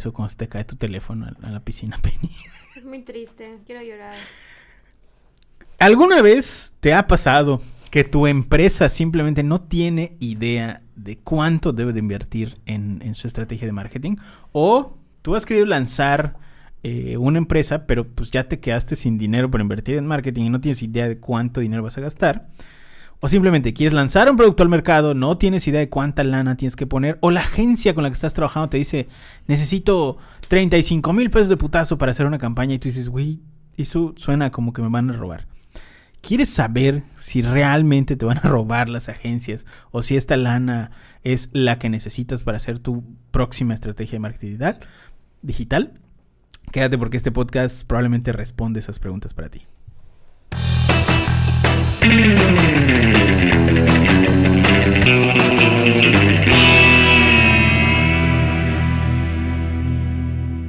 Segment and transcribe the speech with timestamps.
[0.00, 2.34] eso cuando se te cae tu teléfono a, a la piscina, Penny.
[2.76, 4.14] Es muy triste, quiero llorar.
[5.78, 11.92] ¿Alguna vez te ha pasado que tu empresa simplemente no tiene idea de cuánto debe
[11.92, 14.16] de invertir en, en su estrategia de marketing?
[14.52, 16.36] O tú has querido lanzar
[16.82, 20.50] eh, una empresa, pero pues ya te quedaste sin dinero para invertir en marketing y
[20.50, 22.48] no tienes idea de cuánto dinero vas a gastar.
[23.20, 26.74] O simplemente quieres lanzar un producto al mercado, no tienes idea de cuánta lana tienes
[26.74, 27.18] que poner.
[27.20, 29.08] O la agencia con la que estás trabajando te dice,
[29.46, 30.16] necesito
[30.48, 32.74] 35 mil pesos de putazo para hacer una campaña.
[32.74, 33.40] Y tú dices, güey,
[33.76, 35.46] eso suena como que me van a robar.
[36.22, 40.90] ¿Quieres saber si realmente te van a robar las agencias o si esta lana
[41.22, 44.80] es la que necesitas para hacer tu próxima estrategia de marketing digital?
[45.42, 45.92] digital?
[46.72, 49.66] Quédate porque este podcast probablemente responde esas preguntas para ti.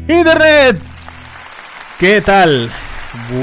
[0.07, 0.81] Internet,
[1.99, 2.71] ¿qué tal?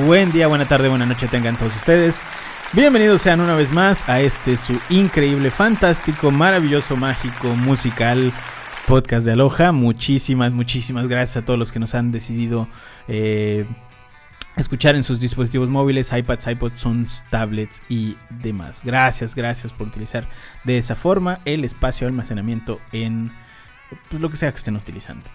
[0.06, 2.22] Buen día, buena tarde, buena noche tengan todos ustedes.
[2.72, 8.32] Bienvenidos sean una vez más a este su increíble, fantástico, maravilloso, mágico, musical
[8.86, 9.72] podcast de Aloha.
[9.72, 12.68] Muchísimas, muchísimas gracias a todos los que nos han decidido
[13.06, 13.66] eh,
[14.60, 18.82] escuchar en sus dispositivos móviles, iPads, iPods, Zooms, tablets y demás.
[18.84, 20.28] Gracias, gracias por utilizar
[20.64, 23.32] de esa forma el espacio de almacenamiento en
[24.10, 25.26] pues, lo que sea que estén utilizando.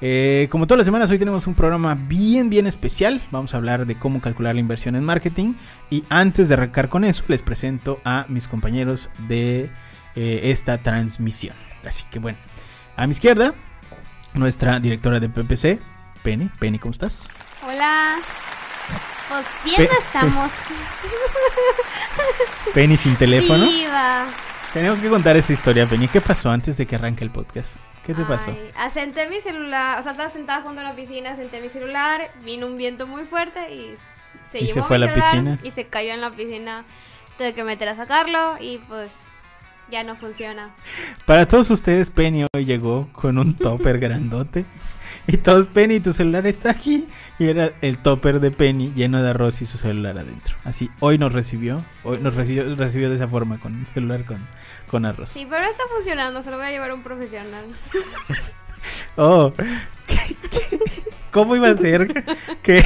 [0.00, 3.20] Eh, como todas las semanas, hoy tenemos un programa bien, bien especial.
[3.30, 5.54] Vamos a hablar de cómo calcular la inversión en marketing.
[5.90, 9.70] Y antes de arrancar con eso, les presento a mis compañeros de
[10.14, 11.56] eh, esta transmisión.
[11.84, 12.38] Así que bueno,
[12.96, 13.54] a mi izquierda,
[14.34, 15.80] nuestra directora de PPC,
[16.22, 16.50] Penny.
[16.58, 17.28] Penny, ¿cómo estás?
[17.66, 18.18] Hola.
[19.28, 20.50] Pues bien Pe- no estamos.
[22.74, 23.64] Penny sin teléfono.
[23.66, 24.26] Viva.
[24.72, 26.08] Tenemos que contar esa historia, Penny.
[26.08, 27.76] ¿Qué pasó antes de que arranque el podcast?
[28.04, 28.56] ¿Qué te pasó?
[28.74, 32.30] Ay, senté mi celular, o sea, estaba sentada junto a la piscina, senté mi celular,
[32.42, 33.94] vino un viento muy fuerte y
[34.50, 35.58] se ¿Y llevó se fue a la piscina?
[35.62, 36.84] Y se cayó en la piscina.
[37.36, 39.12] Tuve que meter a sacarlo y pues
[39.90, 40.74] ya no funciona.
[41.26, 44.64] Para todos ustedes, Penny hoy llegó con un topper grandote.
[45.32, 47.06] Y todos, Penny, tu celular está aquí.
[47.38, 50.56] Y era el topper de Penny lleno de arroz y su celular adentro.
[50.64, 51.84] Así, hoy nos recibió.
[52.02, 54.38] Hoy nos recibió, recibió de esa forma, con un celular con,
[54.90, 55.28] con arroz.
[55.28, 57.64] Sí, pero está funcionando, se lo voy a llevar a un profesional.
[59.16, 59.52] Oh,
[60.06, 60.80] ¿qué- qué-
[61.32, 62.24] ¿cómo iba a ser
[62.62, 62.82] que,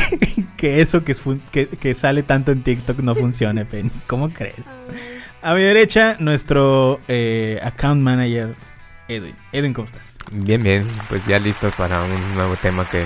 [0.57, 1.15] que eso que,
[1.53, 3.91] que, que sale tanto en TikTok no funcione, Penny?
[4.07, 4.65] ¿Cómo crees?
[5.43, 8.55] A mi derecha, nuestro eh, account manager,
[9.07, 9.37] Edwin.
[9.53, 10.12] Edwin, ¿cómo estás?
[10.31, 13.05] Bien, bien, pues ya listos para un nuevo tema que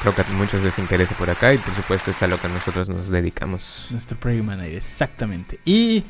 [0.00, 2.48] creo que a muchos les interesa por acá y por supuesto es a lo que
[2.48, 3.88] nosotros nos dedicamos.
[3.90, 5.60] Nuestro project manager, exactamente.
[5.64, 6.04] Y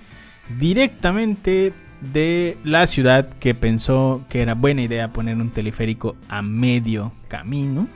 [0.49, 7.13] directamente de la ciudad que pensó que era buena idea poner un teleférico a medio
[7.29, 7.89] camino,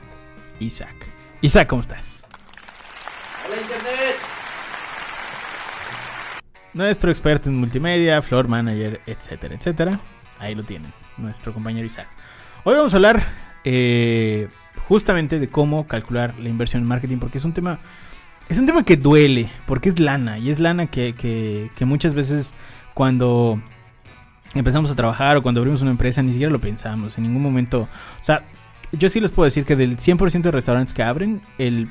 [0.59, 0.95] Isaac.
[1.41, 2.25] Isaac, ¿cómo estás?
[6.73, 9.99] Nuestro experto en multimedia, floor manager, etcétera, etcétera.
[10.39, 12.07] Ahí lo tienen, nuestro compañero Isaac.
[12.63, 13.23] Hoy vamos a hablar
[13.63, 14.47] eh,
[14.87, 17.79] justamente de cómo calcular la inversión en marketing, porque es un tema
[18.49, 22.15] es un tema que duele, porque es lana, y es lana que, que- que muchas
[22.15, 22.55] veces
[22.95, 23.61] cuando
[24.55, 27.81] empezamos a trabajar o cuando abrimos una empresa ni siquiera lo pensamos, en ningún momento,
[27.81, 28.43] o sea,
[28.91, 31.89] yo sí les puedo decir que del 100% de restaurantes que abren, el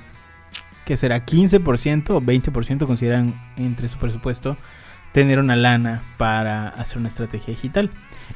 [0.85, 4.57] que será 15% o 20% consideran entre su presupuesto
[5.13, 7.91] tener una lana para hacer una estrategia digital.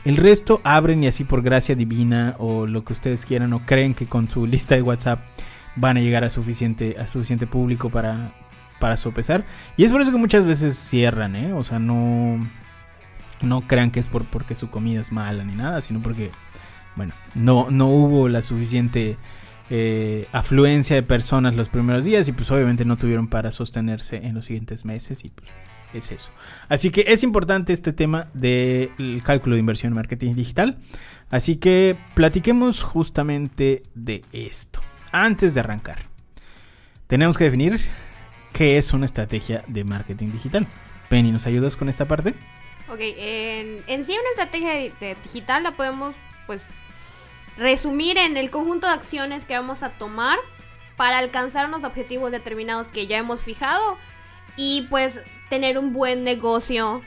[0.05, 3.95] El resto abren y así por gracia divina o lo que ustedes quieran o creen
[3.95, 5.21] que con su lista de WhatsApp
[5.77, 8.33] van a llegar a suficiente, a suficiente público para,
[8.81, 9.45] para sopesar.
[9.77, 11.53] Y es por eso que muchas veces cierran, ¿eh?
[11.53, 12.39] O sea, no,
[13.41, 16.31] no crean que es por, porque su comida es mala ni nada, sino porque,
[16.97, 19.17] bueno, no, no hubo la suficiente
[19.71, 24.35] eh, afluencia de personas los primeros días y pues obviamente no tuvieron para sostenerse en
[24.35, 25.49] los siguientes meses y pues
[25.99, 26.31] es eso.
[26.69, 30.79] Así que es importante este tema del cálculo de inversión en marketing digital.
[31.31, 34.81] Así que platiquemos justamente de esto.
[35.13, 36.01] Antes de arrancar,
[37.07, 37.81] tenemos que definir
[38.53, 40.67] qué es una estrategia de marketing digital.
[41.09, 42.35] Penny, ¿nos ayudas con esta parte?
[42.89, 46.15] Ok, en, en sí una estrategia de- digital la podemos
[46.47, 46.69] pues
[47.57, 50.39] resumir en el conjunto de acciones que vamos a tomar
[50.97, 53.99] para alcanzar unos objetivos determinados que ya hemos fijado
[54.57, 55.21] y pues
[55.53, 57.03] tener un buen negocio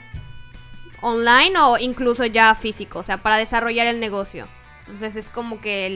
[1.00, 4.46] online o incluso ya físico, o sea, para desarrollar el negocio.
[4.86, 5.88] Entonces es como que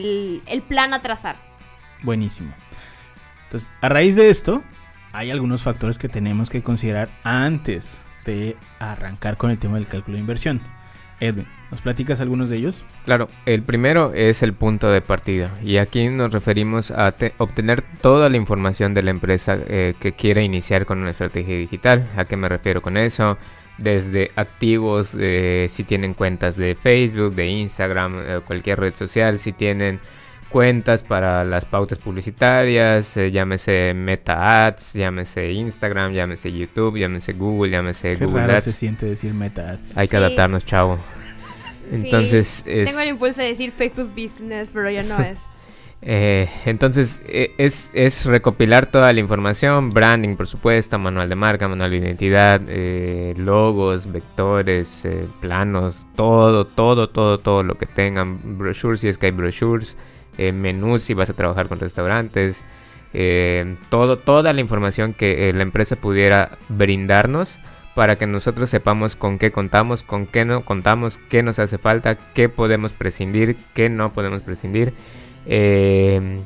[0.45, 1.37] el, plan a trazar.
[2.03, 2.53] Buenísimo.
[3.45, 4.65] Entonces, a raíz de esto,
[5.13, 10.15] hay algunos factores que tenemos que considerar antes de arrancar con el tema del cálculo
[10.15, 10.61] de inversión.
[11.21, 12.83] Edwin, ¿nos platicas algunos de ellos?
[13.05, 18.29] Claro, el primero es el punto de partida y aquí nos referimos a obtener toda
[18.29, 22.09] la información de la empresa eh, que quiere iniciar con una estrategia digital.
[22.17, 23.37] ¿A qué me refiero con eso?
[23.77, 29.53] Desde activos, eh, si tienen cuentas de Facebook, de Instagram, eh, cualquier red social, si
[29.53, 29.99] tienen
[30.51, 38.15] cuentas para las pautas publicitarias, llámese Meta Ads, llámese Instagram, llámese YouTube, llámese Google, llámese
[38.17, 38.63] Qué Google raro Ads.
[38.65, 39.97] se siente decir Meta Ads.
[39.97, 40.23] Hay que Sí.
[40.23, 40.97] adaptarnos, chavo.
[41.91, 45.37] Entonces, es, Tengo el impulso de decir Facebook Business, pero ya no es.
[46.03, 51.91] Eh, entonces eh, es, recopilar toda la información, branding, por supuesto, manual de marca, manual
[51.91, 59.01] de identidad, eh, logos, vectores, eh, planos, todo, todo, todo, todo lo que tengan, brochures
[59.01, 59.95] si es que hay brochures,
[60.37, 62.65] menús si vas a trabajar con restaurantes,
[63.89, 67.59] todo, toda la información que la empresa pudiera brindarnos
[67.93, 72.15] para que nosotros sepamos con qué contamos, con qué no contamos, qué nos hace falta,
[72.15, 74.93] qué podemos prescindir, qué no podemos prescindir
[75.45, 76.39] eh,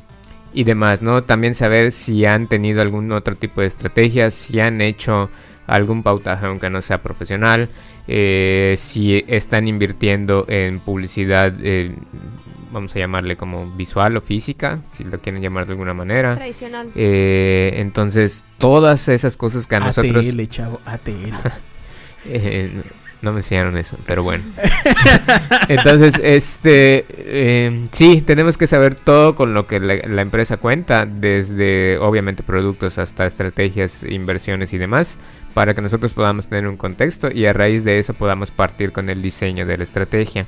[0.52, 1.22] y demás, ¿no?
[1.22, 5.30] También saber si han tenido algún otro tipo de estrategia, si han hecho
[5.66, 7.68] algún pautaje aunque no sea profesional,
[8.08, 11.94] eh, si están invirtiendo en publicidad, eh,
[12.72, 16.34] vamos a llamarle como visual o física, si lo quieren llamar de alguna manera.
[16.34, 16.90] Tradicional.
[16.94, 20.26] Eh, entonces, todas esas cosas que a nosotros...
[20.26, 21.34] ATL, chavo, ATL.
[23.26, 24.44] No me enseñaron eso, pero bueno.
[25.68, 31.06] Entonces, este, eh, sí, tenemos que saber todo con lo que la, la empresa cuenta,
[31.06, 35.18] desde obviamente productos hasta estrategias, inversiones y demás,
[35.54, 39.10] para que nosotros podamos tener un contexto y a raíz de eso podamos partir con
[39.10, 40.46] el diseño de la estrategia.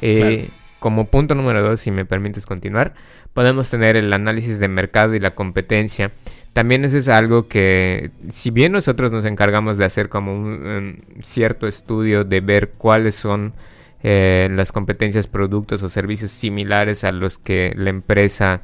[0.00, 0.50] Eh,
[0.84, 2.92] Como punto número dos, si me permites continuar,
[3.32, 6.12] podemos tener el análisis de mercado y la competencia.
[6.52, 11.22] También eso es algo que, si bien nosotros nos encargamos de hacer como un, un
[11.22, 13.54] cierto estudio de ver cuáles son
[14.02, 18.60] eh, las competencias, productos o servicios similares a los que la empresa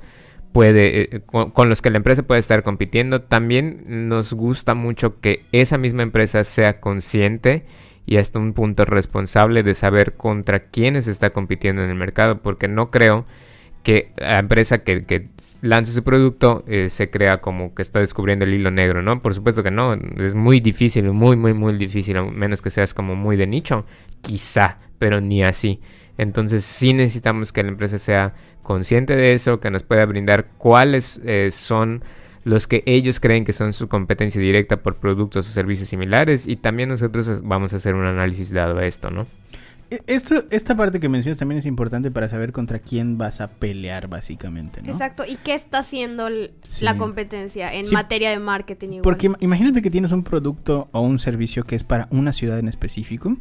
[0.53, 5.47] puede, eh, con los que la empresa puede estar compitiendo, también nos gusta mucho que
[5.53, 7.65] esa misma empresa sea consciente
[8.11, 12.67] y hasta un punto responsable de saber contra quiénes está compitiendo en el mercado, porque
[12.67, 13.25] no creo
[13.85, 15.29] que la empresa que,
[15.63, 19.23] lance su producto eh, se crea como que está descubriendo el hilo negro, ¿no?
[19.23, 22.95] Por supuesto que no, es muy difícil, muy, muy, muy difícil, a menos que seas
[22.95, 23.87] como muy de nicho,
[24.23, 25.79] quizá, pero ni así.
[26.19, 28.35] Entonces sí necesitamos que la empresa sea
[28.65, 32.03] consciente de eso, que nos pueda brindar cuáles eh, son
[32.45, 36.57] los que ellos creen que son su competencia directa por productos o servicios similares y
[36.57, 39.27] también nosotros vamos a hacer un análisis dado a esto, ¿no?
[39.91, 43.49] E- Esto, esta parte que mencionas también es importante para saber contra quién vas a
[43.49, 44.91] pelear, básicamente, ¿no?
[44.93, 45.25] Exacto.
[45.29, 46.29] ¿Y qué está haciendo
[46.63, 46.85] Sí.
[46.85, 47.93] la competencia en Sí.
[47.93, 49.03] materia de marketing igual?
[49.03, 52.59] Porque im- imagínate que tienes un producto o un servicio que es para una ciudad
[52.61, 53.37] en específico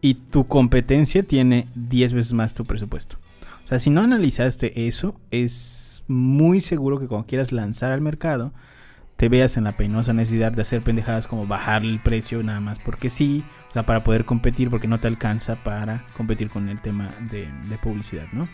[0.00, 3.16] y tu competencia tiene 10 veces más tu presupuesto.
[3.64, 8.52] O sea, si no analizaste eso, es muy seguro que cuando quieras lanzar al mercado,
[9.16, 12.78] te veas en la penosa necesidad de hacer pendejadas como bajar el precio nada más
[12.78, 16.80] porque sí, o sea, para poder competir porque no te alcanza para competir con el
[16.80, 17.48] tema de,
[17.82, 18.48] publicidad, ¿no?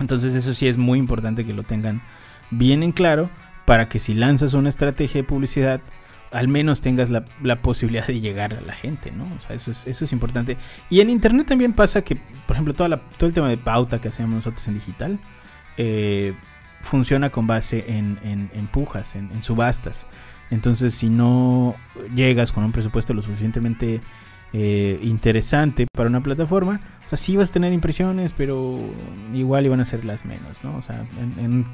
[0.00, 2.02] Entonces eso sí es muy importante que lo tengan
[2.50, 3.30] bien en claro
[3.66, 5.82] para que si lanzas una estrategia de publicidad,
[6.32, 9.24] al menos tengas la, la posibilidad de llegar a la gente, ¿no?
[9.36, 10.56] O sea, eso es, eso es importante.
[10.90, 12.16] Y en internet también pasa que,
[12.46, 12.88] por ejemplo, todo
[13.20, 15.20] el tema de pauta que hacemos nosotros en digital
[15.76, 16.34] eh,
[16.84, 20.06] funciona con base en, en- en pujas, en, en subastas.
[20.50, 21.74] Entonces, si no
[22.14, 24.00] llegas con un presupuesto lo suficientemente
[24.52, 28.78] eh, interesante para una plataforma, o sea, sí vas a tener impresiones, pero
[29.32, 30.76] igual iban a ser las menos, ¿no?
[30.76, 31.66] O sea, en,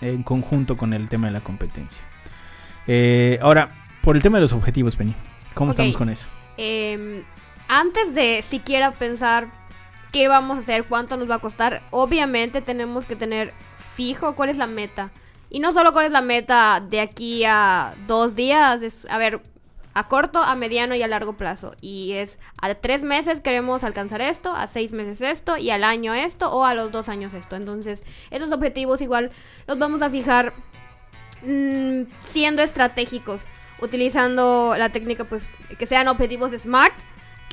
[0.00, 2.02] en- conjunto con el tema de la competencia.
[2.86, 3.70] Eh, ahora,
[4.02, 5.14] por el tema de los objetivos, Penny,
[5.54, 6.28] ¿cómo estamos con eso?
[6.56, 7.22] Em,
[7.68, 9.48] antes de siquiera pensar
[10.14, 14.48] qué vamos a hacer, cuánto nos va a costar, obviamente tenemos que tener fijo cuál
[14.48, 15.10] es la meta.
[15.50, 19.42] Y no solo cuál es la meta de aquí a dos días, es, a ver,
[19.92, 21.74] a corto, a mediano y a largo plazo.
[21.80, 26.14] Y es a tres meses queremos alcanzar esto, a seis meses esto, y al año
[26.14, 27.56] esto, o a los dos años esto.
[27.56, 29.32] Entonces, esos objetivos igual
[29.66, 30.54] los vamos a fijar
[31.42, 33.40] mm, siendo estratégicos,
[33.82, 36.94] utilizando la técnica, pues, que sean objetivos SMART,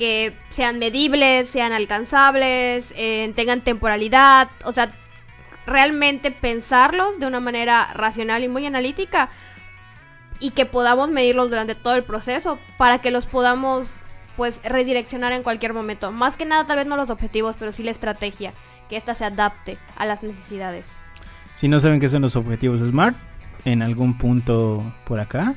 [0.02, 4.92] que sean medibles, sean alcanzables, eh, tengan temporalidad, o sea,
[5.68, 9.30] realmente pensarlos de una manera racional y muy analítica
[10.40, 13.94] y que podamos medirlos durante todo el proceso para que los podamos
[14.38, 16.12] pues redireccionar en cualquier momento.
[16.12, 18.56] Más que nada tal vez no los objetivos, pero sí la estrategia,
[18.90, 20.94] que ésta se adapte a las necesidades.
[21.54, 23.16] Si no saben qué son los objetivos SMART,
[23.66, 25.54] en algún punto por acá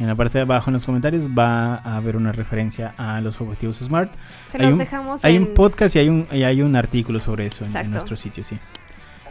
[0.00, 3.38] En la parte de abajo en los comentarios va a haber una referencia a los
[3.40, 4.10] objetivos SMART.
[4.48, 5.42] Se Hay los un- dejamos Hay en...
[5.42, 8.58] un podcast y hay un, y hay un artículo sobre eso en- nuestro sitio, sí.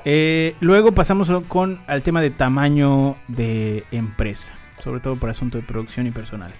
[0.05, 5.63] Eh, luego pasamos con al tema de tamaño de empresa, sobre todo por asunto de
[5.63, 6.53] producción y personal.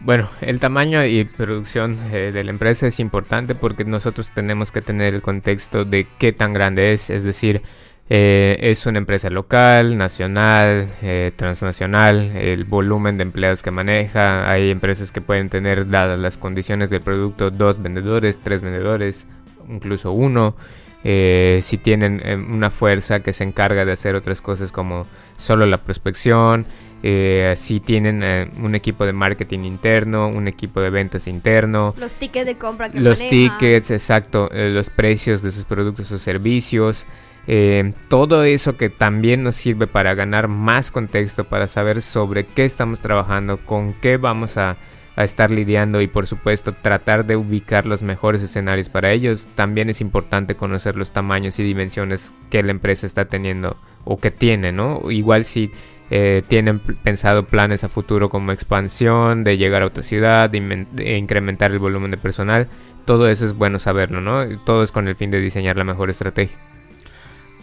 [0.00, 4.82] Bueno, el tamaño y producción eh, de la empresa es importante porque nosotros tenemos que
[4.82, 7.62] tener el contexto de qué tan grande es, es decir,
[8.10, 14.70] eh, es una empresa local, nacional, eh, transnacional, el volumen de empleados que maneja, hay
[14.70, 19.26] empresas que pueden tener, dadas las condiciones del producto, dos vendedores, tres vendedores,
[19.68, 20.56] incluso uno.
[21.04, 25.64] Eh, si tienen eh, una fuerza que se encarga de hacer otras cosas como solo
[25.66, 26.66] la prospección,
[27.04, 32.16] eh, si tienen eh, un equipo de marketing interno, un equipo de ventas interno, Los
[32.16, 33.58] tickets de compra que los maneja.
[33.58, 37.06] tickets, exacto, los precios de sus productos o servicios,
[37.50, 42.66] eh, todo eso que también nos sirve para ganar más contexto, para saber sobre qué
[42.66, 44.76] estamos trabajando, con qué vamos a,
[45.16, 49.48] estar lidiando y por supuesto tratar de ubicar los mejores escenarios para ellos.
[49.56, 54.30] También es importante conocer los tamaños y dimensiones que la empresa está teniendo o que
[54.30, 55.10] tiene, ¿no?
[55.10, 55.72] Igual si
[56.10, 61.72] eh, tienen pensado planes a futuro como expansión, de llegar a otra ciudad, de incrementar
[61.72, 62.68] el volumen de personal,
[63.04, 64.46] todo eso es bueno saberlo, ¿no?
[64.60, 66.56] Todo es con el fin de diseñar la mejor estrategia.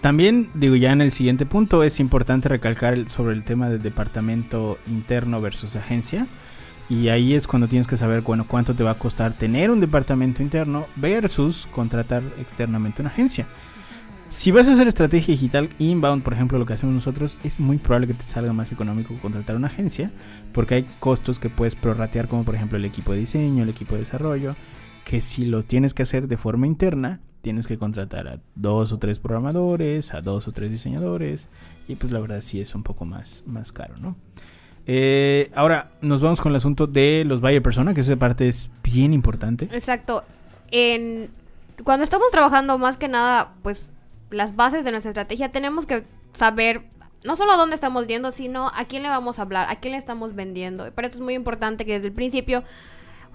[0.02, 4.78] También, digo, ya en el siguiente punto es importante recalcar sobre el tema del departamento
[4.88, 6.28] interno versus agencia.
[6.88, 9.80] Y ahí es cuando tienes que saber, bueno, cuánto te va a costar tener un
[9.80, 13.48] departamento interno versus contratar externamente una agencia.
[14.28, 17.78] Si vas a hacer estrategia digital inbound, por ejemplo, lo que hacemos nosotros, es muy
[17.78, 20.12] probable que te salga más económico contratar una agencia,
[20.52, 23.94] porque hay costos que puedes prorratear, como por ejemplo el equipo de diseño, el equipo
[23.94, 24.56] de desarrollo,
[25.06, 28.98] que si lo tienes que hacer de forma interna, tienes que contratar a dos o
[28.98, 31.48] tres programadores, a dos o tres diseñadores,
[31.88, 34.16] y pues la verdad sí es un poco más, más caro, ¿no?
[34.88, 38.72] Eh, ahora nos vamos con el asunto de los buyer persona, que esa parte es
[38.82, 39.70] bien importante.
[39.72, 40.24] Exacto.
[40.72, 41.30] En...
[41.84, 43.88] Cuando estamos trabajando más que nada, pues
[44.32, 46.82] las bases de nuestra estrategia, tenemos que saber
[47.24, 49.92] no solo a dónde estamos yendo, sino a quién le vamos a hablar, a quién
[49.92, 50.92] le estamos vendiendo.
[50.94, 52.64] Para esto es muy importante que desde el principio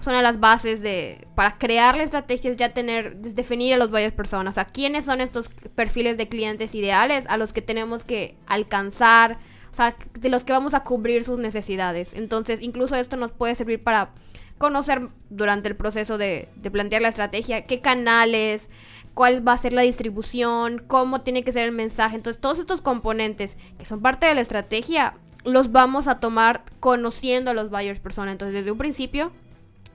[0.01, 3.77] es una de las bases de para crear la estrategia es ya tener definir a
[3.77, 7.61] los buyers personas, o sea, quiénes son estos perfiles de clientes ideales a los que
[7.61, 9.37] tenemos que alcanzar,
[9.71, 12.13] o sea, de los que vamos a cubrir sus necesidades.
[12.13, 14.09] Entonces, incluso esto nos puede servir para
[14.57, 18.69] conocer durante el proceso de, de plantear la estrategia qué canales,
[19.13, 22.15] cuál va a ser la distribución, cómo tiene que ser el mensaje.
[22.15, 27.51] Entonces, todos estos componentes que son parte de la estrategia los vamos a tomar conociendo
[27.51, 28.31] a los buyers persona.
[28.31, 29.31] Entonces, desde un principio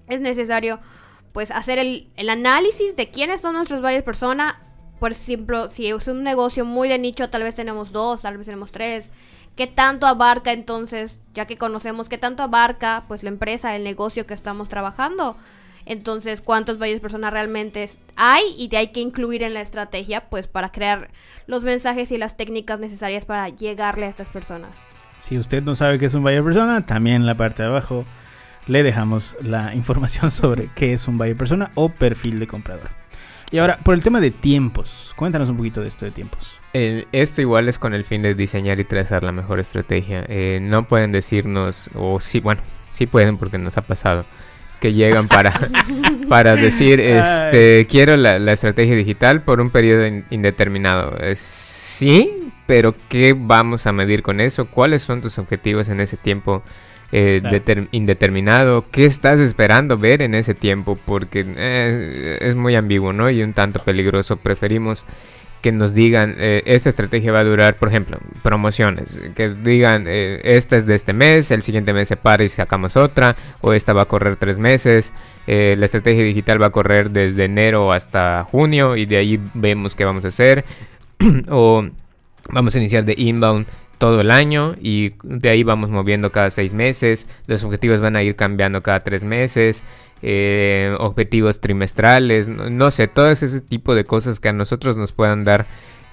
[0.09, 0.79] es necesario
[1.33, 4.61] pues hacer el, el análisis de quiénes son nuestros buyers persona.
[4.99, 8.47] Por ejemplo, si es un negocio muy de nicho, tal vez tenemos dos, tal vez
[8.47, 9.11] tenemos tres.
[9.55, 14.27] ¿Qué tanto abarca entonces, ya que conocemos qué tanto abarca pues la empresa, el negocio
[14.27, 15.37] que estamos trabajando?
[15.87, 20.47] Entonces, ¿cuántos buyers persona realmente hay y te hay que incluir en la estrategia pues
[20.47, 21.11] para crear
[21.47, 24.71] los mensajes y las técnicas necesarias para llegarle a estas personas?
[25.19, 28.05] Si usted no sabe qué es un buyer persona, también la parte de abajo
[28.67, 32.91] le dejamos la información sobre qué es un buyer persona o perfil de comprador.
[33.53, 36.59] Y ahora, por el tema de tiempos, cuéntanos un poquito de esto de tiempos.
[36.75, 40.25] Eh, esto igual es con el fin de diseñar y trazar la mejor estrategia.
[40.29, 44.27] Eh, no pueden decirnos, o sí, bueno, sí pueden porque nos ha pasado,
[44.81, 45.53] que llegan para,
[46.29, 51.17] para decir, este, quiero la, la estrategia digital por un periodo in- indeterminado.
[51.21, 54.67] Eh, sí, pero ¿qué vamos a medir con eso?
[54.67, 56.65] ¿Cuáles son tus objetivos en ese tiempo?
[57.13, 57.89] Eh, Claro.
[57.93, 60.99] indeterminado, ¿qué estás esperando ver en ese tiempo?
[61.05, 63.31] Porque eh, es muy ambiguo, ¿no?
[63.31, 64.37] Y un tanto peligroso.
[64.37, 65.05] Preferimos
[65.63, 70.77] que nos digan, eh, esta estrategia va a durar, por ejemplo, promociones, que digan, esta
[70.77, 74.03] es de este mes, el siguiente mes se para y sacamos otra, o esta va
[74.03, 75.13] a correr tres meses,
[75.47, 80.05] la estrategia digital va a correr desde enero hasta junio y de ahí vemos qué
[80.05, 80.65] vamos a hacer,
[81.49, 81.85] o
[82.51, 83.67] vamos a iniciar de inbound
[83.99, 87.29] todo el año y de ahí vamos moviendo cada seis meses.
[87.47, 89.85] Los objetivos van a ir cambiando cada tres meses.
[90.23, 92.49] eh, objetivos trimestrales.
[92.49, 95.67] No, no sé, todo ese tipo de cosas que a nosotros nos puedan dar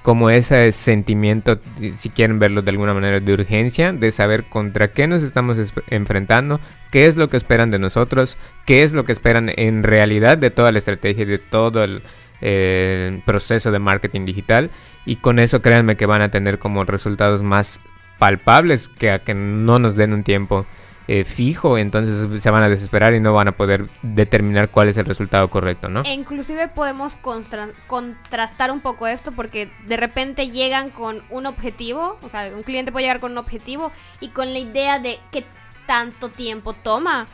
[0.03, 1.59] como ese sentimiento,
[1.95, 6.59] si quieren verlo de alguna manera, de urgencia, de saber contra qué nos estamos enfrentando,
[6.91, 10.51] qué es lo que esperan de nosotros, qué es lo que esperan en realidad de
[10.51, 12.03] toda la estrategia de todo el
[12.45, 14.69] eh, proceso de marketing digital.
[15.05, 17.79] Y con eso créanme que van a tener como resultados más
[18.19, 20.65] palpables que a que no nos den un tiempo
[21.07, 24.97] eh, fijo, entonces se van a desesperar y no van a poder determinar cuál es
[24.97, 26.03] el resultado correcto, ¿no?
[26.03, 32.29] E inclusive podemos contrastar un poco esto porque de repente llegan con un objetivo, o
[32.29, 35.45] sea, un cliente puede llegar con un objetivo y con la idea de que
[35.85, 37.27] tanto tiempo toma.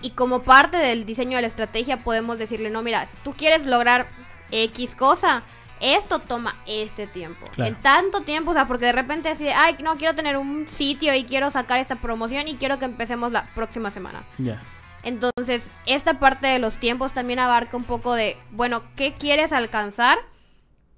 [0.00, 4.06] Y como parte del diseño de la estrategia podemos decirle, no, mira, tú quieres lograr
[4.50, 5.42] X cosa,
[5.80, 7.46] esto toma este tiempo.
[7.52, 7.68] Claro.
[7.68, 11.14] En tanto tiempo, o sea, porque de repente así, ay, no, quiero tener un sitio
[11.14, 14.24] y quiero sacar esta promoción y quiero que empecemos la próxima semana.
[14.38, 14.60] Ya.
[15.02, 20.18] Entonces, esta parte de los tiempos también abarca un poco de, bueno, ¿qué quieres alcanzar?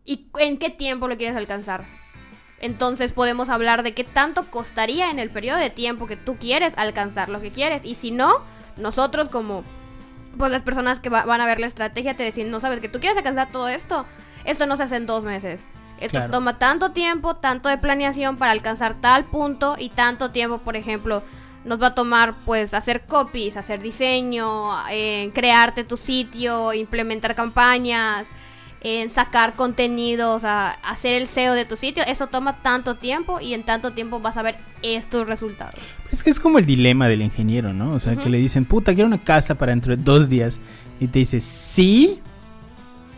[0.04, 1.85] ¿Y en qué tiempo lo quieres alcanzar?
[2.61, 6.75] Entonces podemos hablar de qué tanto costaría en el periodo de tiempo que tú quieres
[6.76, 7.85] alcanzar lo que quieres.
[7.85, 8.42] Y si no,
[8.76, 9.64] nosotros como
[10.39, 12.89] pues las personas que va- van a ver la estrategia te deciden, no sabes que
[12.89, 14.07] tú quieres alcanzar todo esto.
[14.45, 15.65] Esto no se hace en dos meses.
[16.01, 16.33] Esto Claro.
[16.33, 21.23] toma tanto tiempo, tanto de planeación para alcanzar tal punto y tanto tiempo, por ejemplo,
[21.65, 28.29] nos va a tomar pues hacer copies, hacer diseño, eh, crearte tu sitio, implementar campañas,
[28.83, 32.03] en sacar contenidos, a hacer el SEO de tu sitio.
[32.07, 35.75] Esto toma tanto tiempo y en tanto tiempo vas a ver estos resultados.
[36.11, 37.93] Es que es como el dilema del ingeniero, ¿no?
[37.93, 40.59] O sea, que le dicen, puta, quiero una casa para dentro de dos días.
[40.99, 42.21] Y te dice, sí,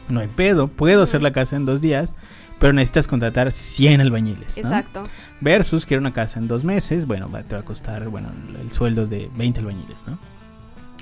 [0.08, 2.14] no hay pedo, puedo hacer la casa en dos días,
[2.58, 4.62] pero necesitas contratar 100 albañiles, ¿no?
[4.68, 5.02] Exacto.
[5.40, 8.56] Versus, quiero una casa en dos meses, bueno, va- te va a costar, bueno, el,
[8.56, 10.18] el sueldo de 20 albañiles, ¿no?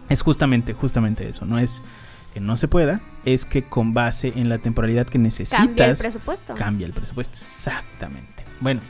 [0.08, 1.82] Es justamente, justamente eso, no es
[2.32, 5.96] que no se pueda, es que con base en la temporalidad que necesitas, Cambia el
[5.96, 6.54] presupuesto.
[6.54, 8.44] cambia el presupuesto, exactamente.
[8.60, 8.80] Bueno,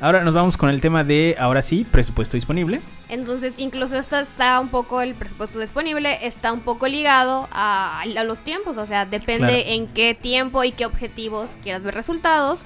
[0.00, 2.80] ahora nos vamos con el tema de, ahora sí, presupuesto disponible.
[3.08, 8.24] Entonces, incluso esto está un poco, el presupuesto disponible está un poco ligado a, a
[8.24, 8.76] los tiempos.
[8.76, 9.62] O sea, depende Claro.
[9.66, 12.64] en qué tiempo y qué objetivos quieras ver resultados.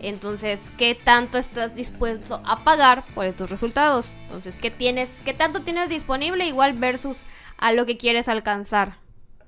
[0.00, 4.14] Entonces, ¿qué tanto estás dispuesto a pagar por estos resultados?
[4.26, 7.22] Entonces, ¿qué tienes, qué tanto tienes disponible igual versus
[7.56, 8.98] a lo que quieres alcanzar?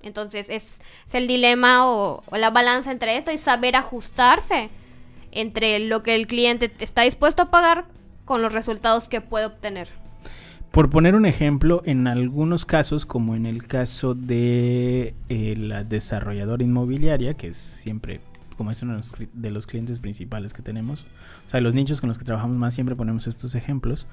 [0.08, 4.70] Entonces, es, es el dilema o, la balanza entre esto y saber ajustarse
[5.30, 7.84] entre lo que el cliente está dispuesto a pagar
[8.24, 9.88] con los resultados que puede obtener.
[10.70, 16.62] Por poner un ejemplo, en algunos casos, como en el caso de eh, la desarrolladora
[16.62, 18.20] inmobiliaria, que es siempre,
[18.56, 21.06] como es uno de los, de los clientes principales que tenemos,
[21.46, 24.06] o sea, los nichos con los que trabajamos más, siempre ponemos estos ejemplos.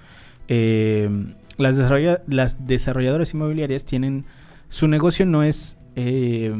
[0.47, 1.09] eh,
[1.57, 4.25] las, desarrolla- las desarrolladoras inmobiliarias tienen,
[4.69, 6.53] su negocio no es, eh,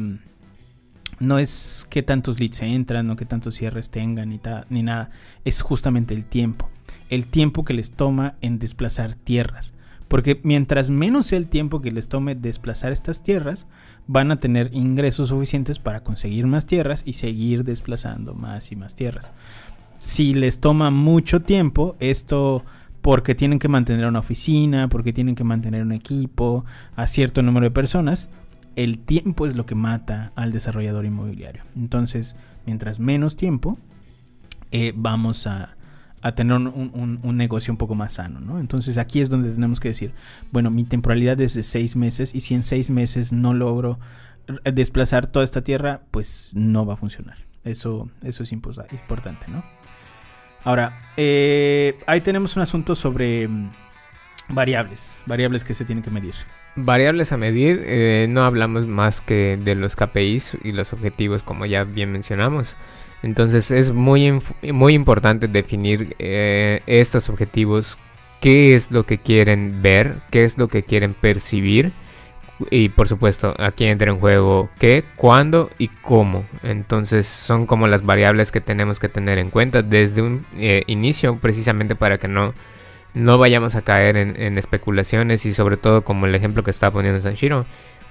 [1.18, 5.10] no es qué tantos leads entran, no qué tantos cierres tengan, ni, ni nada,
[5.44, 6.68] es justamente el tiempo
[7.10, 9.72] el tiempo que les toma en desplazar tierras.
[10.08, 13.66] Porque mientras menos sea el tiempo que les tome desplazar estas tierras,
[14.06, 18.94] van a tener ingresos suficientes para conseguir más tierras y seguir desplazando más y más
[18.94, 19.32] tierras.
[19.98, 22.64] Si les toma mucho tiempo, esto
[23.02, 27.64] porque tienen que mantener una oficina, porque tienen que mantener un equipo, a cierto número
[27.64, 28.28] de personas,
[28.76, 31.64] el tiempo es lo que mata al desarrollador inmobiliario.
[31.74, 32.36] Entonces,
[32.66, 33.78] mientras menos tiempo,
[34.70, 35.72] eh, vamos a,
[36.34, 38.58] tener un, negocio un poco más sano, ¿no?
[38.58, 40.12] Entonces aquí es donde tenemos que decir,
[40.50, 44.00] bueno, mi temporalidad es de seis meses y si en seis meses no logro
[44.48, 47.36] r- desplazar toda esta tierra, pues no va a funcionar.
[47.62, 49.64] Eso, eso es importante, ¿no?
[50.64, 53.70] Ahora, eh, ahí tenemos un asunto sobre mm,
[54.48, 56.34] variables, variables que se tienen que medir.
[56.76, 61.64] Variables a medir, eh, no hablamos más que de los KPIs y los objetivos, como
[61.64, 62.76] ya bien mencionamos.
[63.22, 67.96] Entonces es muy, muy importante definir eh, estos objetivos,
[68.40, 71.92] qué es lo que quieren ver, qué es lo que quieren percibir.
[72.70, 76.44] Y por supuesto, aquí entra en juego qué, cuándo y cómo.
[76.62, 81.36] Entonces son como las variables que tenemos que tener en cuenta desde un eh, inicio,
[81.38, 82.54] precisamente para que no,
[83.16, 87.20] no vayamos a caer en, especulaciones y sobre todo como el ejemplo que estaba poniendo
[87.22, 87.64] Sanshiro.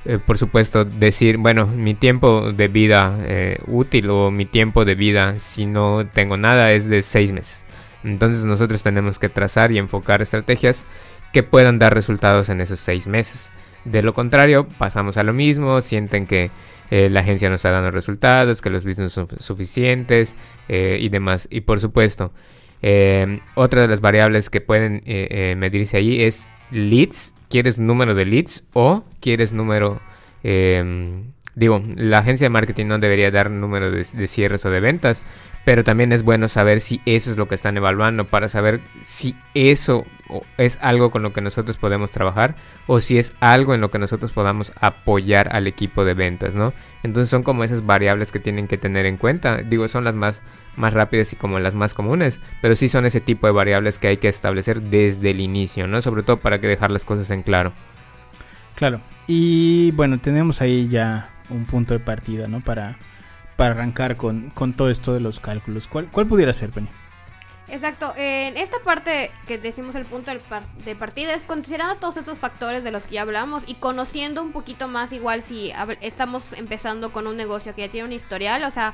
[0.05, 4.95] eh, por supuesto, decir, bueno, mi tiempo de vida eh, útil o mi tiempo de
[4.95, 7.65] vida si no tengo nada es de seis meses.
[8.03, 10.87] Entonces nosotros tenemos que trazar y enfocar estrategias
[11.31, 13.51] que puedan dar resultados en esos seis meses.
[13.83, 16.49] De lo contrario, pasamos a lo mismo, sienten que
[16.89, 20.35] eh, la agencia no está dando resultados, que los leads no son suficientes
[20.67, 21.47] y demás.
[21.51, 22.31] Y por supuesto,
[22.87, 27.33] eh, otra de las variables que pueden eh, eh, medirse allí es leads.
[27.49, 29.99] ¿Quieres número de leads o quieres número...
[31.55, 35.23] digo, la agencia de marketing no debería dar número de, cierres o de ventas,
[35.63, 39.35] pero también es bueno saber si eso es lo que están evaluando para saber si
[39.53, 40.05] eso
[40.57, 42.55] es algo con lo que nosotros podemos trabajar
[42.87, 46.73] o si es algo en lo que nosotros podamos apoyar al equipo de ventas, ¿no?
[47.03, 49.57] Entonces son como esas variables que tienen que tener en cuenta.
[49.57, 50.41] Digo, son las más,
[50.75, 54.07] más rápidas y como las más comunes, pero sí son ese tipo de variables que
[54.07, 56.01] hay que establecer desde el inicio, ¿no?
[56.01, 57.71] Sobre todo para que dejar las cosas en claro.
[58.75, 58.99] Claro.
[59.25, 62.61] Y bueno, tenemos ahí ya un punto de partida, ¿no?
[62.61, 62.97] Para,
[63.55, 65.87] para arrancar con, con todo esto de los cálculos.
[65.87, 66.89] ¿Cuál, cuál pudiera ser, Penny?
[67.67, 72.83] Exacto, en esta parte que decimos el punto de partida es considerando todos estos factores
[72.83, 77.25] de los que ya hablamos y conociendo un poquito más igual si estamos empezando con
[77.25, 78.93] un negocio que ya tiene un historial, o sea,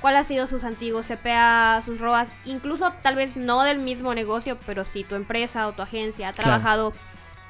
[0.00, 4.56] cuál ha sido sus antiguos CPA, sus ROAS, incluso tal vez no del mismo negocio,
[4.66, 6.92] pero si tu empresa o tu agencia ha trabajado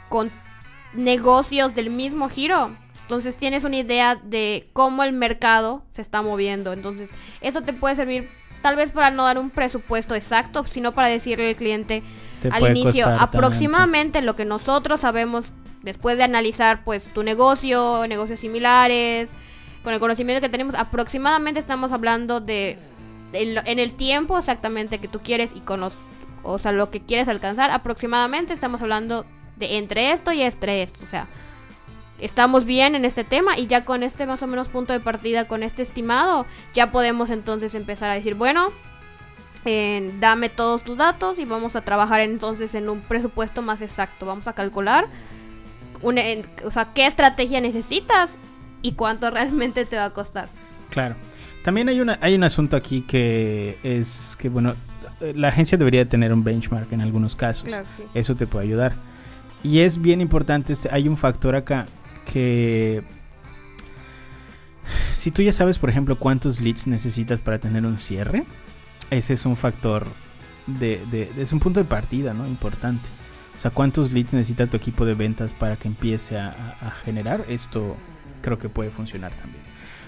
[0.08, 0.32] con
[0.94, 2.74] negocios del mismo giro,
[3.12, 6.72] entonces tienes una idea de cómo el mercado se está moviendo.
[6.72, 7.10] Entonces,
[7.42, 8.30] eso te puede servir
[8.62, 12.02] tal vez para no dar un presupuesto exacto, sino para decirle al cliente
[12.50, 19.32] al inicio aproximadamente lo que nosotros sabemos después de analizar pues tu negocio, negocios similares,
[19.84, 22.78] con el conocimiento que tenemos, aproximadamente estamos hablando de,
[23.34, 25.92] en, el tiempo exactamente que tú quieres y con los,
[26.44, 31.04] o sea, lo que quieres alcanzar, aproximadamente estamos hablando de entre esto y entre esto,
[31.04, 31.28] o sea,
[32.22, 35.46] estamos bien en este tema y ya con este más o menos punto de partida,
[35.46, 38.68] con este estimado, ya podemos entonces empezar a decir, bueno,
[40.20, 44.26] dame todos tus datos y vamos a trabajar entonces en un presupuesto más exacto.
[44.26, 45.06] Vamos a calcular
[46.00, 46.22] una,
[46.64, 48.38] o sea, qué estrategia necesitas
[48.82, 50.48] y cuánto realmente te va a costar.
[50.90, 51.16] Claro.
[51.64, 54.74] También hay, una, hay un asunto aquí que es que, bueno,
[55.20, 57.68] la agencia debería tener un benchmark en algunos casos.
[58.14, 58.94] Eso te puede ayudar.
[59.62, 61.86] Y es bien importante, este, hay un factor acá
[62.24, 63.02] que
[65.12, 68.44] si tú ya sabes, por ejemplo, cuántos leads necesitas para tener un cierre,
[69.10, 70.06] ese es un factor
[70.66, 72.46] de, es un punto de partida, ¿no?
[72.46, 73.08] Importante.
[73.54, 77.44] O sea, cuántos leads necesita tu equipo de ventas para que empiece a, generar.
[77.48, 77.96] Esto
[78.40, 79.62] creo que puede funcionar también.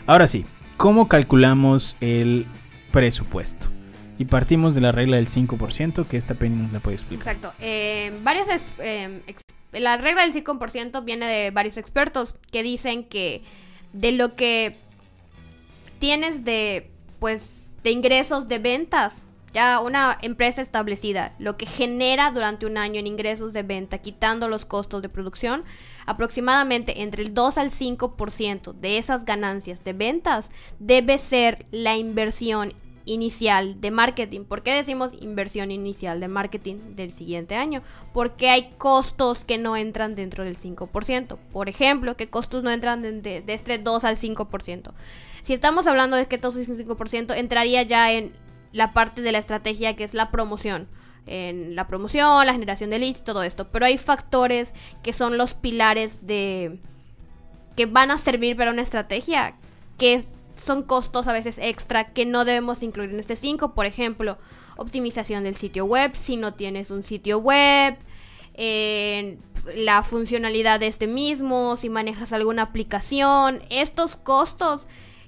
[0.06, 0.44] Ahora sí,
[0.76, 2.46] ¿cómo calculamos el
[2.90, 3.68] presupuesto?
[4.16, 7.34] Y partimos de la regla del 5%, que esta Penny nos la puede explicar.
[7.34, 7.52] Exacto.
[7.60, 8.46] Eh, varios
[8.78, 9.22] eh,
[9.80, 13.42] la regla del 5% viene de varios expertos que dicen que
[13.92, 14.78] de lo que
[15.98, 22.66] tienes de pues de ingresos de ventas, ya una empresa establecida, lo que genera durante
[22.66, 25.64] un año en ingresos de venta, quitando los costos de producción,
[26.06, 32.74] aproximadamente entre el 2 al 5% de esas ganancias de ventas debe ser la inversión
[33.06, 34.44] inicial de marketing.
[34.44, 37.82] ¿Por qué decimos inversión inicial de marketing del siguiente año?
[38.12, 41.38] Porque hay costos que no entran dentro del 5%.
[41.52, 44.92] Por ejemplo, ¿qué costos no entran de, este 2 al 5%?
[45.42, 48.32] Si estamos hablando de que todo es un 5%, entraría ya en
[48.72, 50.88] la parte de la estrategia que es la promoción.
[51.26, 53.68] En la promoción, la generación de leads, todo esto.
[53.70, 56.80] Pero hay factores que son los pilares de
[57.76, 59.56] que van a servir para una estrategia
[59.98, 60.24] que
[60.64, 63.74] son costos a veces extra que no debemos incluir en este 5.
[63.74, 64.38] Por ejemplo,
[64.76, 67.96] optimización del sitio web, si no tienes un sitio web,
[69.76, 74.82] la funcionalidad de este mismo, si manejas alguna aplicación, estos costos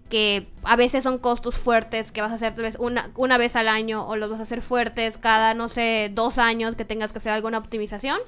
[0.08, 3.56] que a veces son costos fuertes que vas a hacer tal vez una, una vez
[3.56, 7.10] al año o los vas a hacer fuertes cada, no sé, dos años que tengas
[7.10, 8.18] que hacer alguna optimización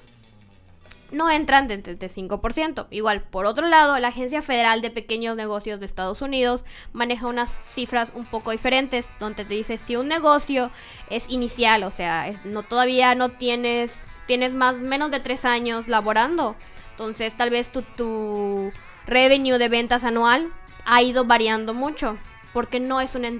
[1.10, 2.86] no entran dentro del 5%.
[2.90, 7.50] Igual, por otro lado, la Agencia Federal de Pequeños Negocios de Estados Unidos maneja unas
[7.50, 10.70] cifras un poco diferentes, donde te dice si un negocio
[11.10, 16.56] es inicial, o sea, no todavía no tienes, tienes más menos de tres años laborando,
[16.90, 18.72] entonces tal vez tu, tu
[19.06, 20.52] revenue de ventas anual
[20.84, 22.18] ha ido variando mucho
[22.52, 23.30] porque no es una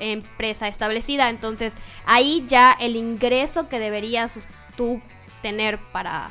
[0.00, 1.30] empresa establecida.
[1.30, 1.72] Entonces
[2.04, 4.38] ahí ya el ingreso que deberías
[4.76, 5.00] tú
[5.40, 6.30] tener para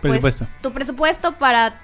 [0.00, 0.46] pues, presupuesto.
[0.60, 1.80] tu presupuesto para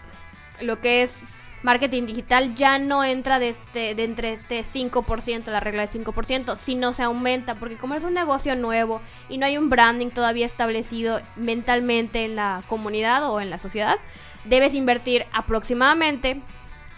[0.60, 1.22] lo que es
[1.62, 6.56] marketing digital ya no entra de, este, de entre este 5%, la regla de 5%,
[6.56, 10.46] sino se aumenta, porque como es un negocio nuevo y no hay un branding todavía
[10.46, 13.98] establecido mentalmente en la comunidad o en la sociedad,
[14.44, 16.40] debes invertir aproximadamente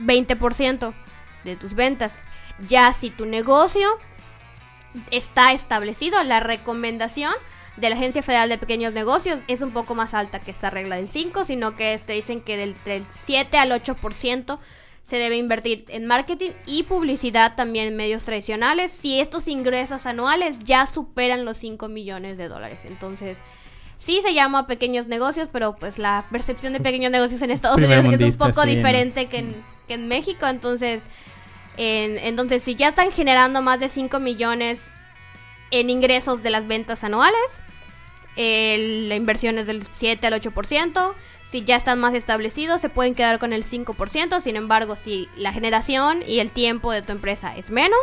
[0.00, 0.92] 20%
[1.44, 2.18] de tus ventas.
[2.66, 3.88] Ya si tu negocio
[5.10, 7.32] está establecido, la recomendación
[7.80, 10.96] de la Agencia Federal de Pequeños Negocios es un poco más alta que esta regla
[10.96, 12.76] del 5, sino que te dicen que del,
[13.24, 14.58] 7 al 8%
[15.02, 20.58] se debe invertir en marketing y publicidad también en medios tradicionales si estos ingresos anuales
[20.60, 22.80] ya superan los 5 millones de dólares.
[22.84, 23.38] Entonces,
[23.96, 28.20] sí se llama pequeños negocios, pero pues la percepción de pequeños negocios en Estados Unidos
[28.20, 30.46] es un poco diferente que, en, que en México.
[30.46, 31.02] Entonces,
[31.78, 34.90] entonces, si ya están generando más de 5 millones
[35.70, 37.60] en ingresos de las ventas anuales,
[38.38, 41.14] la inversión es del 7 al 8%.
[41.48, 44.40] Si ya están más establecidos, se pueden quedar con el 5%.
[44.40, 47.98] Sin embargo, si la generación y el tiempo de tu empresa es menos,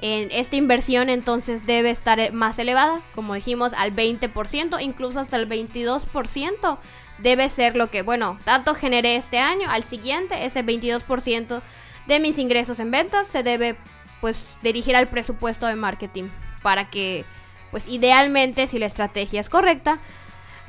[0.00, 5.48] en esta inversión entonces debe estar más elevada, como dijimos, al 20%, incluso hasta el
[5.48, 6.78] 22%.
[7.18, 11.62] Debe ser lo que, bueno, tanto generé este año, al siguiente, ese 22%
[12.08, 13.76] de mis ingresos en ventas se debe
[14.20, 16.30] pues dirigir al presupuesto de marketing
[16.62, 17.24] para que
[17.72, 19.98] pues idealmente, si la estrategia es correcta,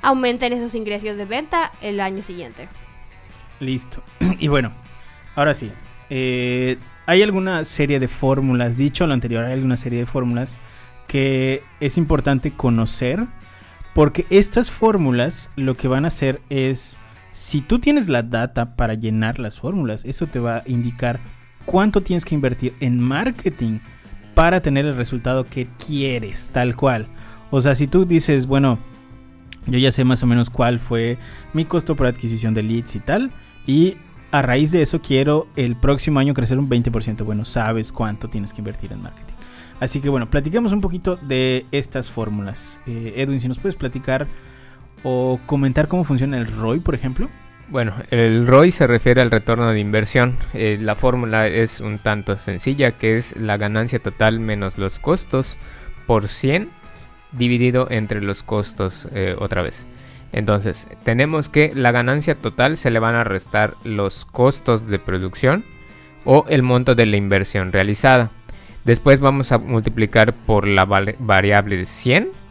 [0.02, 2.68] aumenten esos ingresos de venta el año siguiente.
[3.60, 4.02] Listo.
[4.40, 4.74] Y bueno,
[5.36, 5.72] ahora sí.
[6.10, 10.58] eh, hay alguna serie de fórmulas, dicho lo anterior, hay alguna serie de fórmulas
[11.08, 13.28] que es importante conocer.
[13.94, 16.98] Porque estas fórmulas lo que van a hacer es,
[17.32, 21.20] si tú tienes la data para llenar las fórmulas, eso te va a indicar
[21.66, 23.80] cuánto tienes que invertir en marketing
[24.34, 27.08] para tener el resultado que quieres, tal cual.
[27.52, 28.80] O sea, si tú dices, bueno,
[29.68, 31.18] yo ya sé más o menos cuál fue
[31.54, 33.32] mi costo por adquisición de leads y tal,
[33.68, 33.98] y
[34.32, 37.24] a raíz de eso quiero el próximo año crecer un 20%.
[37.24, 39.36] Bueno, sabes cuánto tienes que invertir en marketing.
[39.80, 42.82] Así que bueno, platiquemos un poquito de estas fórmulas.
[42.88, 44.28] Eh, Edwin, si nos puedes platicar
[45.04, 47.30] o comentar cómo funciona el ROI, por ejemplo.
[47.70, 50.36] Bueno, el ROI se refiere al retorno de inversión.
[50.54, 55.58] Eh, la fórmula es un tanto sencilla, que es la ganancia total menos los costos
[56.06, 56.70] por 100
[57.32, 59.88] dividido entre los costos eh, otra vez.
[60.34, 65.64] Entonces, tenemos que la ganancia total se le van a restar los costos de producción
[66.26, 68.32] o el monto de la inversión realizada.
[68.84, 72.43] Después vamos a multiplicar por la variable de 100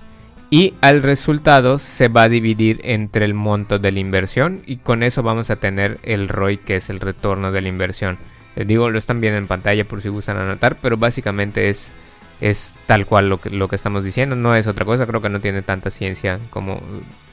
[0.52, 5.02] y al resultado se va a dividir entre el monto de la inversión y con
[5.02, 8.18] eso vamos a tener el ROI que es el retorno de la inversión.
[8.54, 11.94] Les digo, lo están viendo en pantalla por si gustan anotar, pero básicamente es,
[12.42, 15.30] es tal cual lo que, lo que estamos diciendo, no es otra cosa, creo que
[15.30, 16.82] no tiene tanta ciencia como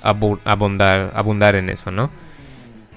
[0.02, 2.10] abundar, abundar en eso, ¿no?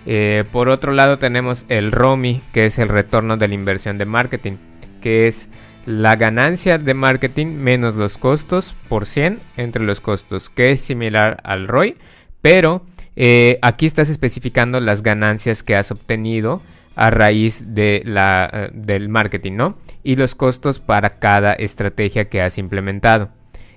[0.06, 4.04] Eh, por otro lado tenemos el ROMI, que es el retorno de la inversión de
[4.04, 4.52] marketing,
[5.00, 5.50] que es
[5.86, 11.40] la ganancia de marketing menos los costos por 100 entre los costos, que es similar
[11.44, 11.96] al ROI,
[12.40, 12.82] pero
[13.16, 16.62] eh, aquí estás especificando las ganancias que has obtenido
[16.94, 19.78] a raíz de la, eh, del marketing, ¿no?
[20.02, 23.30] Y los costos para cada estrategia que has implementado.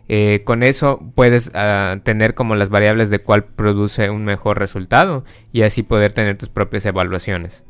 [0.08, 5.26] Eh, con eso puedes uh, tener como las variables de cuál produce un mejor resultado
[5.52, 7.64] y así poder tener tus propias evaluaciones.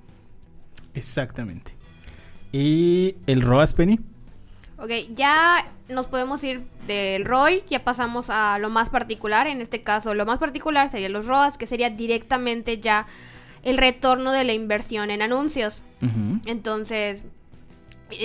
[0.93, 1.75] Exactamente.
[2.51, 3.99] ¿Y el ROAS, Penny?
[4.77, 9.47] Ok, ya nos podemos ir del ROI, ya pasamos a lo más particular.
[9.47, 13.07] En este caso, lo más particular sería los ROAS, que sería directamente ya
[13.63, 15.81] el retorno de la inversión en anuncios.
[16.01, 16.41] Uh -huh.
[16.45, 17.25] Entonces,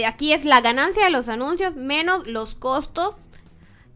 [0.06, 3.14] aquí es la ganancia de los anuncios menos los costos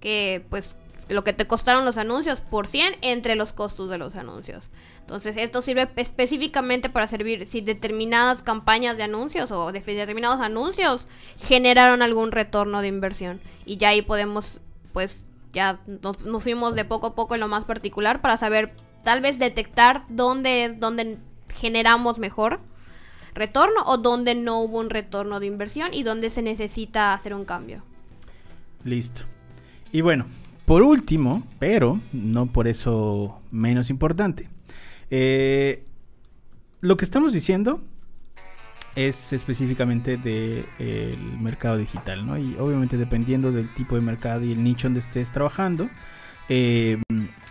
[0.00, 0.76] que, pues,
[1.08, 4.64] lo que te costaron los anuncios por 100 entre los costos de los anuncios.
[5.04, 11.06] Entonces, esto sirve específicamente para servir si determinadas campañas de anuncios o de determinados anuncios
[11.36, 13.38] generaron algún retorno de inversión.
[13.66, 14.62] Y ya ahí podemos,
[14.94, 18.72] pues, ya nos, fuimos de poco a poco en lo más particular para saber,
[19.04, 21.18] tal vez detectar dónde es donde
[21.54, 22.60] generamos mejor
[23.34, 27.44] retorno o dónde no hubo un retorno de inversión y dónde se necesita hacer un
[27.44, 27.82] cambio.
[28.84, 29.22] Listo.
[29.92, 30.24] Y bueno,
[30.64, 34.48] por último, pero no por eso menos importante,
[35.16, 35.84] eh,
[36.80, 37.80] lo que estamos diciendo
[38.96, 42.36] es específicamente del de, mercado digital, ¿no?
[42.36, 45.88] Y obviamente dependiendo del tipo de mercado y el nicho donde estés trabajando,
[46.48, 47.00] eh,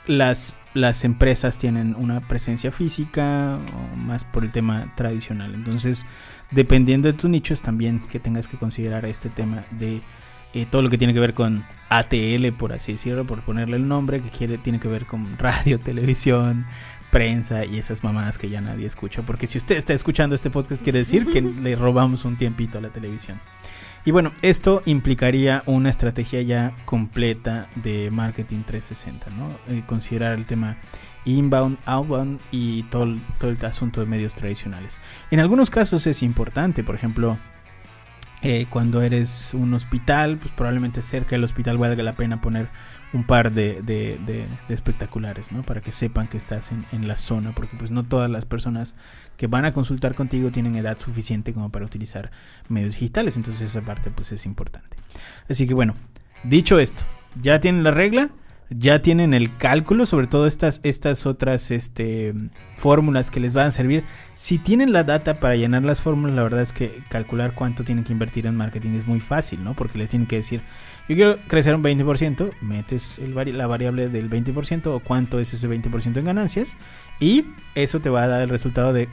[0.08, 5.56] las, las empresas tienen una presencia física o más por el tema tradicional.
[5.56, 6.06] Entonces,
[6.52, 10.02] dependiendo de tu nicho, es también que tengas que considerar este tema de
[10.54, 13.88] eh, todo lo que tiene que ver con ATL, por así decirlo, por ponerle el
[13.88, 16.66] nombre, que tiene que ver con radio, televisión,
[17.14, 19.22] prensa y esas mamadas que ya nadie escucha.
[19.22, 22.82] Porque si usted está escuchando este podcast, quiere decir que le robamos un tiempito a
[22.82, 23.40] la televisión.
[24.04, 29.52] Y bueno, esto implicaría una estrategia ya completa de marketing 360, ¿no?
[29.70, 30.78] Eh, considerar el tema
[31.24, 35.00] inbound, outbound y todo, todo el asunto de medios tradicionales.
[35.30, 37.38] En algunos casos es importante, por ejemplo,
[38.42, 42.70] eh, cuando eres un hospital, pues probablemente cerca del hospital valga la pena poner
[43.14, 45.62] un par de, espectaculares, ¿no?
[45.62, 48.96] Para que sepan que estás en, la zona, porque pues no todas las personas
[49.38, 52.32] que van a consultar contigo tienen edad suficiente como para utilizar
[52.70, 54.98] medios digitales, entonces esa parte pues es importante.
[55.50, 55.94] Así que bueno,
[56.44, 57.04] dicho esto,
[57.42, 58.30] ya tienen la regla,
[58.70, 62.34] ya tienen el cálculo, sobre todo estas, estas otras este,
[62.78, 64.04] fórmulas que les van a servir.
[64.34, 68.04] Si tienen la data para llenar las fórmulas, la verdad es que calcular cuánto tienen
[68.04, 69.76] que invertir en marketing es muy fácil, ¿no?
[69.76, 70.62] Porque les tienen que decir,
[71.08, 76.18] yo quiero crecer un 20%, metes la variable del 20% o cuánto es ese 20%
[76.18, 76.78] en ganancias
[77.20, 79.10] y eso te va a dar el resultado de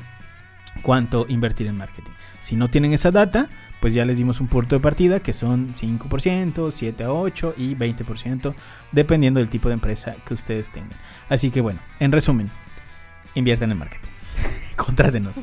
[0.82, 2.12] cuánto invertir en marketing.
[2.40, 3.48] Si no tienen esa data,
[3.80, 7.74] pues ya les dimos un punto de partida que son 5%, 7 a 8 y
[7.74, 8.54] 20%,
[8.92, 10.98] dependiendo del tipo de empresa que ustedes tengan.
[11.28, 12.50] Así que bueno, en resumen,
[13.34, 14.09] inviertan en marketing.
[14.86, 15.36] Contrátenos.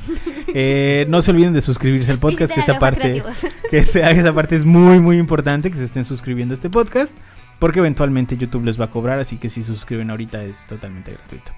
[0.54, 3.21] Eh, no se olviden de suscribirse al podcast, que esa parte,
[3.69, 7.15] que esa, esa parte es muy, muy importante, que se estén suscribiendo a este podcast.
[7.60, 11.52] porque eventualmente YouTube les va a cobrar, así que si suscriben ahorita es totalmente gratuito.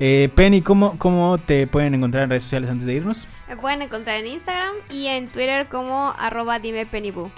[0.00, 3.26] Eh, Penny, ¿cómo, ¿cómo te pueden encontrar en redes sociales antes de irnos?
[3.48, 7.30] Me pueden encontrar en Instagram y en Twitter como arroba dime pennybu.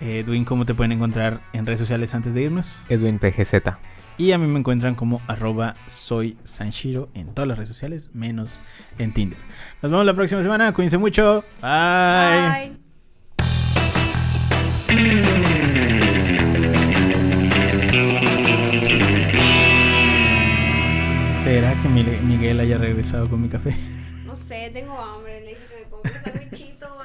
[0.00, 2.68] Edwin, ¿cómo te pueden encontrar en redes sociales antes de irnos?
[2.88, 3.54] Edwin PGZ.
[4.18, 8.62] Y a mí me encuentran como arroba soy Sanshiro en todas las redes sociales, menos
[8.98, 9.38] en Tinder.
[9.82, 11.44] Nos vemos la próxima semana, cuídense mucho.
[11.60, 12.70] Bye.
[12.70, 12.86] Bye.
[21.42, 23.76] ¿Será que Miguel haya regresado con mi café?
[24.24, 25.25] No sé, tengo hambre.